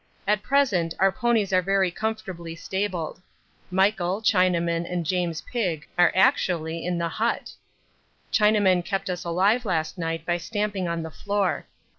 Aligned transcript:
At 0.25 0.41
present 0.41 0.95
our 0.97 1.11
ponies 1.11 1.53
are 1.53 1.61
very 1.61 1.91
comfortably 1.91 2.55
stabled. 2.55 3.21
Michael, 3.69 4.19
Chinaman 4.19 4.91
and 4.91 5.05
James 5.05 5.41
Pigg 5.41 5.85
are 5.95 6.11
actually 6.15 6.83
in 6.83 6.97
the 6.97 7.07
hut. 7.09 7.51
Chinaman 8.33 8.83
kept 8.83 9.11
us 9.11 9.23
alive 9.23 9.63
last 9.63 9.99
night 9.99 10.25
by 10.25 10.37
stamping 10.37 10.87
on 10.87 11.03
the 11.03 11.11
floor. 11.11 11.67